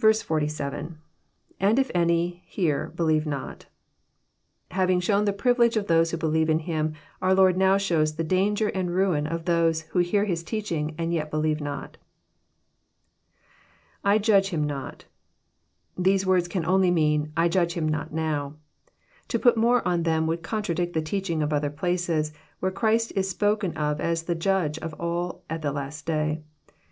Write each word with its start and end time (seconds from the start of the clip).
47.— 0.00 0.96
[^nd 1.60 1.78
if 1.78 1.88
any...hear.,.believe 1.94 3.22
noL^ 3.22 3.62
Having 4.72 4.98
shown 4.98 5.26
the 5.26 5.32
privilege 5.32 5.76
of 5.76 5.86
those 5.86 6.10
who 6.10 6.16
believe 6.16 6.50
in 6.50 6.58
Him, 6.58 6.94
our 7.22 7.36
Lord 7.36 7.56
now 7.56 7.76
shows 7.78 8.16
the 8.16 8.24
danger 8.24 8.66
and 8.70 8.90
ruin 8.92 9.28
of 9.28 9.44
those 9.44 9.82
who 9.94 10.00
hear 10.00 10.24
His 10.24 10.42
teaching 10.42 10.96
and 10.98 11.14
yet 11.14 11.30
believe 11.30 11.60
not. 11.60 11.98
II 14.04 14.18
Judge 14.18 14.48
him 14.48 14.64
noL"] 14.66 14.94
These 15.96 16.26
words 16.26 16.48
can 16.48 16.66
only 16.66 16.90
mean, 16.90 17.30
<< 17.34 17.36
I 17.36 17.48
judge 17.48 17.74
him 17.74 17.86
not 17.88 18.12
now." 18.12 18.56
To 19.28 19.38
put 19.38 19.56
more 19.56 19.86
on 19.86 20.02
them 20.02 20.26
would 20.26 20.42
contradict 20.42 20.94
the 20.94 21.00
teaching 21.00 21.44
of 21.44 21.52
other 21.52 21.70
places, 21.70 22.32
where 22.58 22.72
Christ 22.72 23.12
is 23.14 23.30
spoken 23.30 23.72
of 23.76 24.00
as 24.00 24.24
the 24.24 24.34
Judge 24.34 24.80
of 24.80 24.94
all 24.94 25.44
at 25.48 25.62
the 25.62 25.70
last 25.70 26.06
day. 26.06 26.42